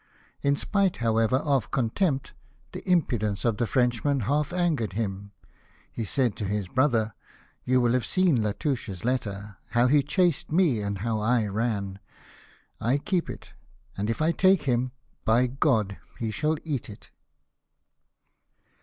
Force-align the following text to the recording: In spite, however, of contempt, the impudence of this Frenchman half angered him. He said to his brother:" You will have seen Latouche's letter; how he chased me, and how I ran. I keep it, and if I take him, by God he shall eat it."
In 0.41 0.55
spite, 0.55 0.97
however, 0.97 1.35
of 1.35 1.69
contempt, 1.69 2.33
the 2.71 2.81
impudence 2.89 3.45
of 3.45 3.57
this 3.57 3.69
Frenchman 3.69 4.21
half 4.21 4.51
angered 4.51 4.93
him. 4.93 5.31
He 5.91 6.05
said 6.05 6.35
to 6.37 6.45
his 6.45 6.67
brother:" 6.67 7.13
You 7.65 7.79
will 7.81 7.93
have 7.93 8.03
seen 8.07 8.37
Latouche's 8.41 9.05
letter; 9.05 9.57
how 9.73 9.85
he 9.85 10.01
chased 10.01 10.51
me, 10.51 10.81
and 10.81 10.97
how 10.97 11.19
I 11.19 11.45
ran. 11.45 11.99
I 12.79 12.97
keep 12.97 13.29
it, 13.29 13.53
and 13.95 14.09
if 14.09 14.23
I 14.23 14.31
take 14.31 14.63
him, 14.63 14.91
by 15.23 15.45
God 15.45 15.97
he 16.17 16.31
shall 16.31 16.57
eat 16.65 16.89
it." 16.89 17.11